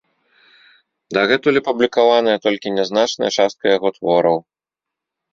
[1.17, 4.37] Дагэтуль апублікаваная толькі нязначная частка яго твораў.